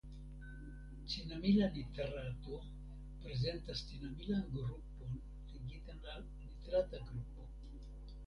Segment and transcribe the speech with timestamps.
[1.09, 2.55] Cinamila nitrato
[3.25, 5.21] prezentas cinamilan grupon
[5.53, 7.47] ligitan al nitrata grupo.